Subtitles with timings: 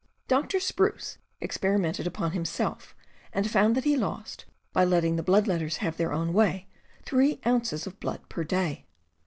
[0.27, 2.95] Doctor Spruce experimented upon himself,
[3.33, 6.67] and found that he lost, by letting the blood letters have their own way,
[7.03, 8.87] three ounces of blood per day.